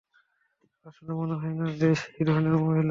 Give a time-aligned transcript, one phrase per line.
[0.85, 2.79] আসলে, মনে হয় না যে ও সেই ধরনের মহিলা।